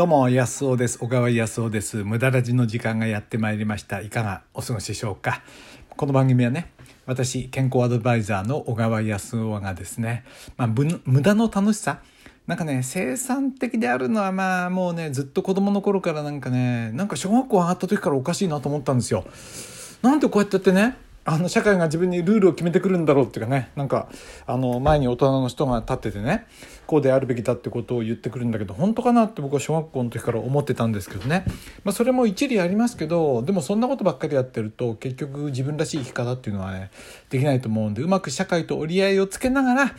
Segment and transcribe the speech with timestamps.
[0.00, 0.98] どうも、安尾です。
[0.98, 2.04] 小川康尾です。
[2.04, 4.00] 無駄ラジの時間がやってまいりました。
[4.00, 5.42] いかがお過ごしでしょうか？
[5.90, 6.72] この番組はね、
[7.04, 10.24] 私、健康アドバイザーの小川康尾がですね、
[10.56, 12.00] まあ、無駄の楽しさ、
[12.46, 19.26] なんかね、生産的であるのはまあもうね、ずっと子供の頃からなんかね、なんか小学校上がった時からおかしいなと思ったんですよ。
[20.00, 20.96] なんでこうやってやってね、
[21.30, 23.70] あの社会が自分にルールを決めてくるんだろうっていうかね。
[23.76, 24.08] なんか
[24.46, 26.48] あの前に大人の人が立っててね
[26.88, 31.44] こうであるべきだってことを言ってくるんだけど本当かなって僕は小学校の時から思ってたんですけどね、
[31.84, 36.90] まあ、それも一理ありますけどでもそんなことばっかりやってると結局自分らしい生き方っていうのはね
[37.28, 39.94] できないと思うんでうまく社会と折り合いをつけながら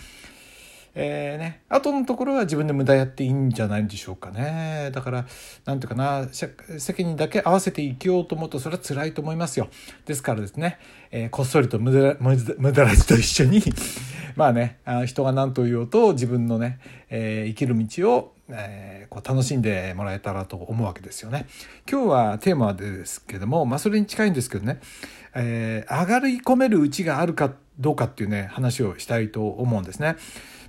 [0.94, 4.92] えーね、後のところは自分で無駄やっていいんじゃないでしょうかね。
[4.94, 5.26] だから、
[5.66, 9.70] なんていうかな、責任だけ合わせて生きようと思うと、それは辛いと思いますよ。
[10.06, 10.80] ですからですね、
[11.12, 13.62] えー、こっそりと無駄無駄らじと一緒に
[14.36, 21.48] まあね、あ人が何と言おうと自分のね、えー、生きる道を、えー、こう楽しんでもらえたらと思うわけですよね。
[21.90, 24.80] 今日はテーマですけども、まあそれに近いんですけどね、
[25.36, 30.16] えー、上がり込めるうちがあるかどうかっていうね、話をしたいと思うんですね。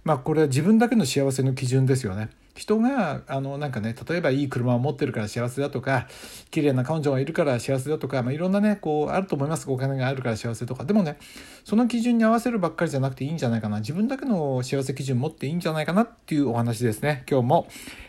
[0.04, 2.30] まあこれは自分だけの幸せの基準ですよね。
[2.54, 6.06] 人があのなんかね例えばいい車を持ってるから幸せだとか
[6.50, 9.70] 綺麗な彼女がいるから幸せだとか、まあ、いろんなねこうあると思います。
[9.70, 10.84] お金があるから幸せとか。
[10.84, 11.18] でもね
[11.64, 13.78] その基準に合わせるばっかりじゃなくていいんじゃないかな。
[13.78, 17.24] 自分だけの幸せ基準持っていいんじゃないかなっていうお話ですね。
[17.30, 17.68] 今日も、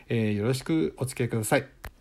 [0.09, 1.92] えー、よろしくお付き合いくださいはい。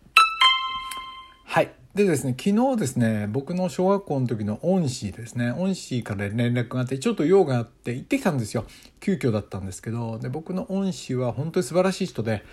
[1.95, 8.65] でですね、昨日ですね、僕の小学校の時の恩師ですね、恩師から連絡があって、ちょっと用があって行ってきたんですよ。
[8.99, 12.43] 急遽だったんですけど、で、僕の恩師は本当に素晴らしい人で、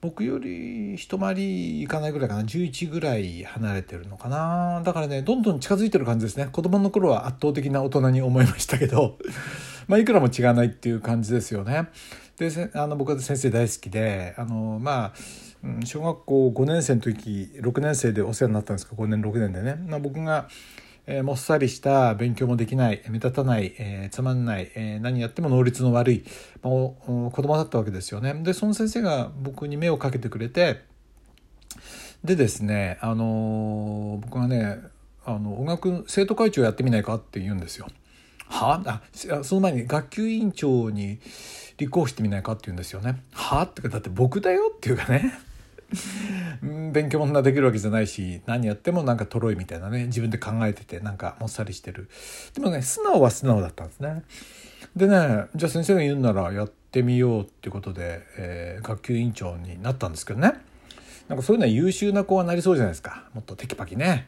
[0.00, 4.80] 僕より一回りいかないぐらいかな、11ぐらい離れてるのかな。
[4.82, 6.48] だからね、どんどん近づいてる感じですね。
[6.50, 9.18] 子供の頃は圧倒的な大人に思いましたけど、
[9.86, 11.88] まあ、いくらも違わないっていう感じですよね。
[12.38, 15.14] で、あの、僕は先生大好きで、あの、まあ、
[15.84, 20.48] 小学校5年生の時6年生でお世話になったんですか5年6年でね、まあ、僕が、
[21.06, 26.24] えー、もっさりした勉強もできない目立たない、えー、つまんない、えー、何やっても能率の悪い、
[26.62, 30.82] まあ、子供だったわけですよねでその先生が僕に目をかけてくれて
[32.22, 34.78] でですね、あの僕がね
[35.26, 37.86] あの音楽生徒会長やってみないかって言うんですよ。
[38.48, 38.82] は？
[38.86, 39.02] あ
[39.44, 41.18] その前に学級委員長に
[41.78, 43.22] 立候補してみないかって言うんですよね。
[43.32, 43.60] は？
[43.60, 45.32] あってかだって僕だよっていうかね。
[46.92, 52.08] 勉強もんなできるわけじゃないし何やってもなんかとろいみたいなね自分で考えててなんかもっさりしてる。
[52.54, 54.24] でもね素直は素直だったんですね。
[54.96, 60.54] でねじゃあ先生が言うならやってみようっていうことで、えー、学級委員長になったんですけどね。
[61.28, 63.28] なんかそういうのは優秀な子はなりそうじゃないですか。
[63.32, 64.26] もっとテキパキね。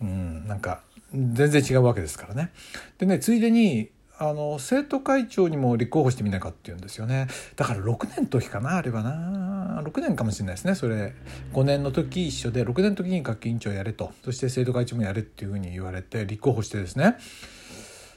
[0.00, 0.82] うんなんか
[1.12, 2.52] 全然違うわけですからね。
[2.98, 7.26] でねついでにあの生徒会長にも立候補してみないかって言うんですよね。
[7.56, 9.82] だから6年の時かなあれはな。
[9.82, 11.14] 6年かもしれないですねそれ。
[11.54, 14.12] 5年の時一緒で6年の時に学級委員長やれと。
[14.22, 17.16] そして生徒会長もやれっていうふうに言われて立候補してですね。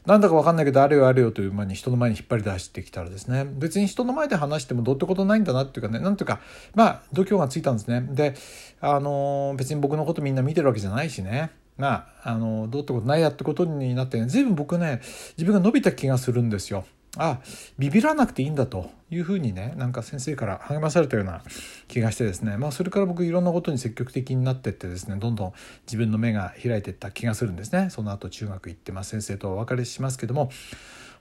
[0.05, 3.45] なんだか分かんないけどあれよあれよという間に人の前に引っ張り出してきたらですね。
[3.49, 5.99] 別に人の前で話してもどうってことないんだなっていうかね。
[5.99, 6.41] なんていうか
[6.75, 8.05] まあ度胸がついたんですね。
[8.11, 8.33] で
[8.81, 11.51] あの別に僕のことみんな見てるわけじゃないしね。
[11.77, 15.01] まあ、あのどうってことないやってことになって、ね、随分僕ね
[15.37, 16.85] 自分が伸びた気がするんですよ。
[17.15, 17.41] あ
[17.77, 21.43] ビビらなくていいんだというふうにねなんか先生から励まされたような
[21.87, 22.57] 気がしてですね。
[22.57, 25.53] まあそれから僕いろんなことに積極的になってってですねどんどん
[25.85, 27.89] 自分の目が開いていった気がするんですね。
[27.91, 30.49] その後中学行って、まあ、先生とお別れしますけども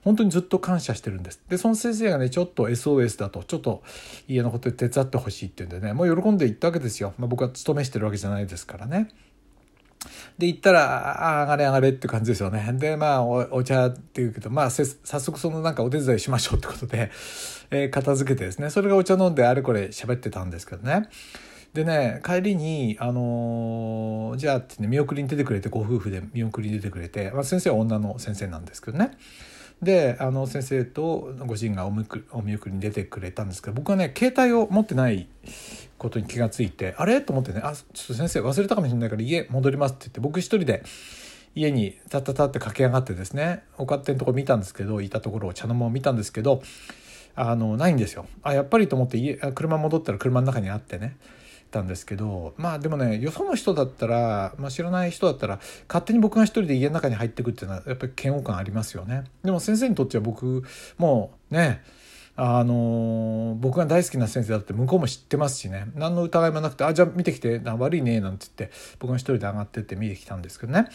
[0.03, 1.41] 本当にずっと感謝してるんです。
[1.47, 3.83] でその先生がねちょっと SOS だとちょっと
[4.27, 9.09] 家のことで手伝ってほしいっていうんでねもう喜んで行ったわけですよ、まあ、僕は勤めしてるわけじゃないですからね。
[10.37, 12.69] で、行ったら、あ、上がれ上がれって感じですよね。
[12.73, 17.11] で、まあお、お茶っていうけど、まあ、早速そのなんかお手伝いしましょうってことで、
[17.71, 21.09] えー、片付けてですね、それがお茶飲んであれこれ喋ってたんですけどね。
[21.73, 29.17] でね、帰りに、あのー、じゃあってね、見送りに出てくれて、ご夫婦で見送りに出てくれて、まあ、先生は女の先生なんですけどね。
[29.83, 35.27] であの先生とご主人がお見送りに出てくれたんですけど僕はね携帯を持ってない
[35.97, 37.21] ことに気がついてあれ？
[37.21, 37.61] と思ってね。
[37.63, 40.83] あちょっと先生忘れたかもしれないから家戻りますって言って僕一人で
[41.55, 46.63] 家にタッタタって駆け上がってですねお勝手のとこ見たんですけどいたところを茶の間を見たんですけど
[47.35, 48.25] あのないんですよ。
[48.43, 51.15] あやっぱりと思って家車戻ったら車の中にあってね
[51.71, 59.23] たんですけどまあでもねよその人だったら、まあ、知らない人だったら勝手に僕が一人で家の中に入ってくっていうのはやっぱり嫌悪感ありますよね。
[59.43, 60.63] でも先生にとっては僕
[60.99, 61.83] もうね
[62.35, 70.87] あの僕が大好きな先生だって向こうも知ってますしね何の疑いもなくて「あじゃあ見てきて悪いね」なんて言って僕が一人で上がってって見てきたんですけどね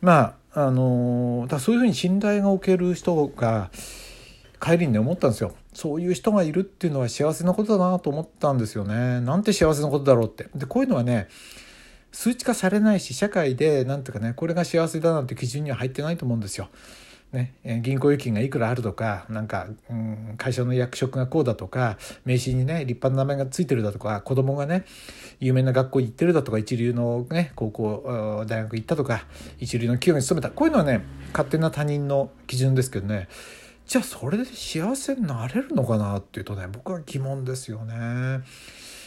[0.00, 3.70] まああのだそういうふうに信頼がおける人が
[4.60, 9.20] 帰りにね思ったんですよそういう人がいるっていうのは幸せなことだなと思ったんですよね。
[9.20, 10.48] なんて幸せなことだろうって。
[10.54, 11.28] でこういうのはね
[12.12, 16.68] 数値化されないし社会で何ていうかねこれが幸せだなんて基準には入ってないと思うんですよ。
[17.32, 21.96] ね、銀行預金がいくらあるとかなんか、うん、会社の役職がこうだとか
[22.26, 24.84] 名刺にね立派な名前が付いてるだとか子供がね
[25.40, 29.24] 有名な学校行ってるだとか一流の、ね、高校大学行ったとか
[29.58, 30.50] 一流の企業に勤めた。
[30.50, 33.28] こういうのはね勝手な他人の基準ですけどね。
[33.86, 38.40] じゃあそれで幸せになれるのかなっていうとね僕は疑問ですよね。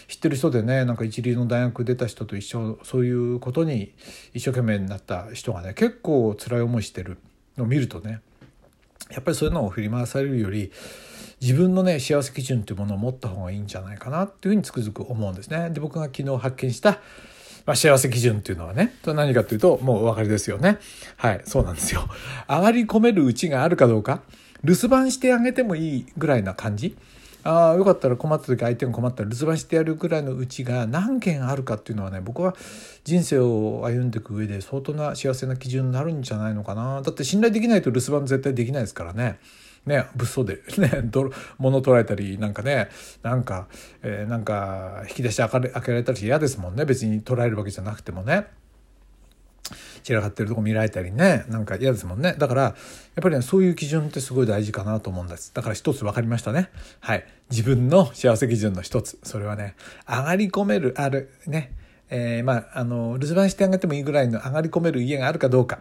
[0.07, 3.94] 知ってる人でねなんか一流の大学出た人と一緒そういうことに
[4.33, 7.19] 一生懸命になった人がね結構辛い思いしてる。
[7.59, 8.21] を見るとね
[9.11, 10.71] やっぱりそういうのを振り回されるより
[11.41, 15.69] 自分のね幸せ基準というものを持った方がいいんじゃないかなっていうふうにつくづく思うんですね。
[15.69, 16.99] で僕が昨日発見した
[17.65, 20.77] まあ、幸せ基準っていうのはね、何かというと、もうお分かりですよね。
[21.17, 22.07] はい、そうなんですよ。
[22.47, 24.21] 上がり込めるうちがあるかどうか、
[24.63, 26.95] 留守番してあげてもいいぐらいな感じ。
[27.45, 32.56] ああよかったら困った時相手が困ったら留守番してやるぐらいのうちが何件あるかっていうのはね僕は
[33.03, 39.39] 人生を歩んでいく上で相当な幸せな基準になるんじゃないのかなだって信頼できないと留守番絶対できないですからね。
[39.86, 41.12] ね、物騒で、ね、
[41.59, 42.89] 物取られたりなんかね
[43.21, 43.68] なんか、
[44.01, 48.48] えー、なんか引き出し開けられたりして嫌ですもんね別に取られるわけじゃなくてもね。
[50.03, 52.35] 散らかってるとこ見られたりねなんか嫌ですもんね。
[52.38, 52.73] だからやっ
[53.21, 55.53] ぱりねそういう基準ってすごい大事かなと思うんです。
[55.53, 56.69] だから一つ分かりましたね。
[57.00, 57.25] はい。
[57.50, 59.19] 自分の幸せ基準の一つ。
[59.23, 59.75] それはね
[60.07, 61.71] 上がり込めるあるね。
[62.09, 65.79] えー、まああの留守番してあげてもいいぐらいの上がり込める家があるかどうか。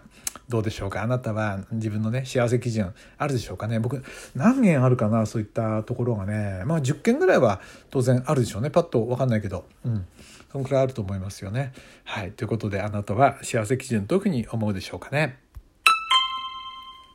[0.48, 1.02] どうでしょうか？
[1.02, 3.80] あなたは自分のね幸せ基準あるでしょうかね？
[3.80, 4.02] 僕
[4.34, 5.26] 何件あるかな？
[5.26, 7.60] そういったところがねまあ10件ぐらいは
[7.90, 10.06] 当然あるでしょうねパッと分かんないけどうん
[10.52, 11.72] そのくらいあると思いますよね。
[12.04, 12.30] はい。
[12.30, 15.36] ということで、あなたは幸せ基準どういうふうに思うでしょうかね？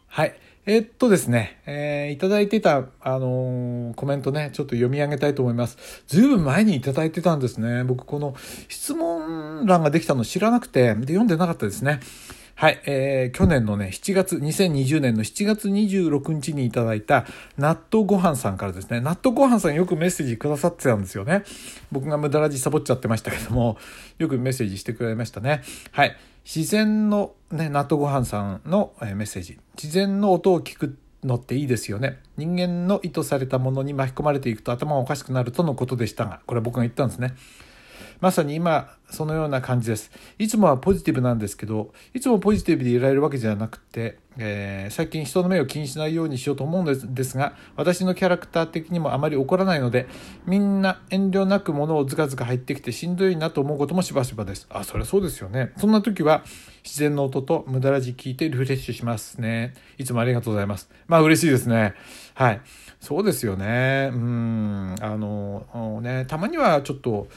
[0.08, 0.38] はい。
[0.66, 6.04] えー、っとですね、えー、いただいてた、あのー、コメントね、ちょっと読み上げたいと思います。
[6.06, 7.86] ずいぶん前にいただいてたんですね。
[7.86, 8.36] 僕、この
[8.68, 12.02] 質問欄ができたの知らなくて、で、読んでなかったですね。
[12.60, 17.26] はい、えー、去年のね、7月、2020年の7月26日にいただいた
[17.58, 21.46] 納豆ご飯さんからですね、納豆ご飯さんよくメッセージくださってたんですよね。
[21.90, 23.78] 僕が無駄ラジサボっちゃってましたけども、
[24.18, 25.62] よくメッセージしてくれましたね。
[25.94, 26.18] はい。
[26.44, 29.58] 自然のね、納豆ご飯さんのえメッセージ。
[29.82, 32.20] 自然の音を聞くのっていいですよね。
[32.36, 37.36] 人間の意図されたものに巻き込まれていくと頭がおかしくなるとのことでしたが、これ僕が言ったんですね。
[38.22, 40.12] まさに今そのような感じです。
[40.38, 50.08] いつもはポジティブなんですけど、いつもポジティブでいられるわけじゃなくて、えー、最近人の目を気にしないようにしようと思うんですが、私のキャラクター的にもあまり怒らないので、
[50.46, 54.68] みんな遠慮なく物をずかずか入ってきてしんどいなと思うこともしばしばです。
[54.70, 55.74] あ、そりゃそうですよね。
[55.78, 56.44] そんな時は
[56.84, 59.74] 自然の音と無駄ラジ聞いてリフレッシュしますね。
[59.98, 60.90] いつもありがとうございます。
[61.08, 61.94] まあ嬉しいですね。
[62.34, 62.62] はい。
[63.00, 64.12] そうですよね。
[64.14, 67.28] うん、あの、ね、たまにはちょっと、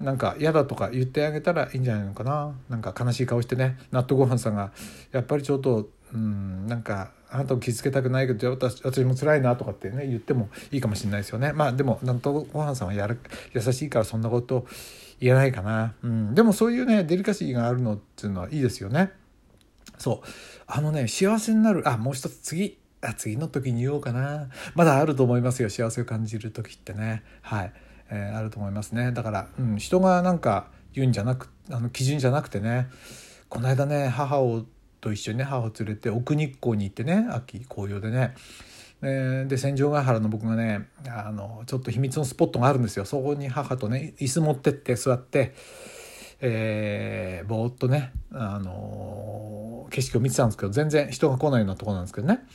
[0.00, 2.54] なんか嫌だとか言ってあげたらいいんじゃないのかな。
[2.68, 3.78] なんか悲しい顔してね。
[3.92, 4.72] 納豆ご飯さんが
[5.12, 11.52] やっぱりちょっとうんなんかあなたを傷つけたくないけど私私も辛いなとかってね言ってもいいかもしれないですよね。
[11.52, 13.18] まあでも納豆ご飯さんはやる
[13.52, 14.66] 優しいからそんなこと
[15.20, 19.12] 言えないかな、うん、でもそういうねデリカシーがあるのっていうのはいいですよね。
[19.98, 20.28] そう。
[20.66, 22.78] あのね幸せになるあもう一つ次。
[23.00, 24.48] あ次の時に言おうかな。
[24.74, 27.22] まだあると思いますよ幸せを感じる時ってね。
[27.42, 27.72] はい。
[28.10, 29.12] えー、あると思いますね。
[29.12, 32.88] だから、うん、人がなんか言うんじゃなくあの基準じゃなくてね
[33.48, 34.64] この間ね母を
[35.00, 38.34] と一緒にね母を連れて奥日光に行ってね秋紅葉でね。
[39.02, 43.04] で戦場ヶ原の僕がねあのちょっと秘密のスポットがあるんですよ。
[43.04, 45.54] そこに母とね椅子持ってって座って、
[46.40, 52.46] えー、ぼーっとね、あの景色を見てたんですけど全然人が来ないようなとこなんですけどね、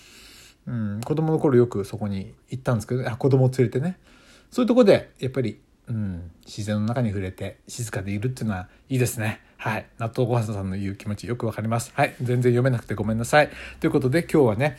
[0.66, 4.00] うん、子供の頃よくそこに行ったんですけどあ子供を連れてね。
[4.52, 9.42] そういうとこでやっぱり、うん、自然の中に触れて静かでいるっていうのはいいですね。
[9.58, 9.86] はい。
[9.98, 11.92] 納豆ごはんさんの言う気持ちよくわかります。
[11.94, 12.16] はい。
[12.22, 13.50] 全然読めなくてごめんなさい。
[13.80, 14.78] ということで今日はね、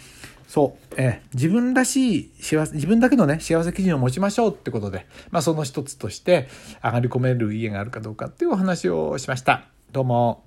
[0.48, 6.48] そう、えー、自分らしい幸せ、自分だけのね、幸せ基準を持ちましょうってことで、まあその一つとして
[6.82, 9.66] 上がり込める家があるかどうかっていうお話をしました。
[9.92, 10.44] どうも、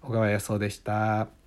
[0.00, 1.43] 小川康夫でした。